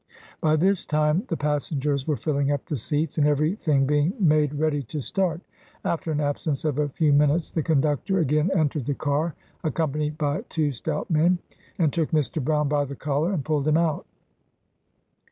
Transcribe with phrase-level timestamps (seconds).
[0.41, 4.13] By this time, the pas sengers were filling up the seats, and every thing being
[4.19, 5.41] made ready to start.
[5.85, 10.17] After an absence of a few min utes, the conductor again entered the car, accompanied
[10.17, 11.37] by two stout men,
[11.77, 12.43] and took Mr.
[12.43, 14.07] Brown by the collar and pulled him out.